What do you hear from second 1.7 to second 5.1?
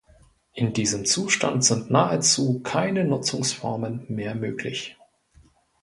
nahezu keine Nutzungsformen mehr möglich.